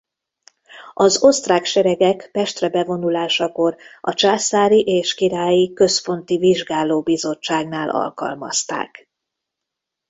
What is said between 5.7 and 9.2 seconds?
központi vizsgáló-bizottságnál alkalmazták.